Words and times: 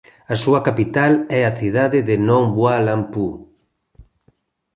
A 0.33 0.35
súa 0.43 0.59
capital 0.67 1.11
é 1.39 1.41
a 1.45 1.55
cidade 1.59 1.99
de 2.07 2.15
Nong 2.27 2.47
Bua 2.57 2.75
Lam 2.85 3.01
Phu. 3.11 3.27